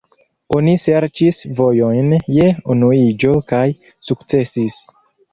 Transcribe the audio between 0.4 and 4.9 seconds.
Oni serĉis vojojn je unuiĝo kaj sukcesis.